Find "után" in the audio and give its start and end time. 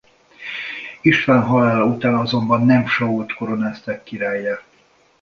1.85-2.15